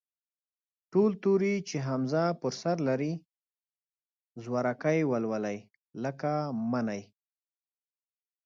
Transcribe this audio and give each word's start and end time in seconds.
ټول 0.91 1.11
توري 1.23 1.55
چې 1.69 1.77
همزه 1.87 2.23
پر 2.41 2.51
سر 2.61 2.77
لري، 2.87 3.13
زورکی 4.43 4.99
ولولئ، 5.11 5.59
لکه: 6.03 6.31
مٔنی. 6.69 7.01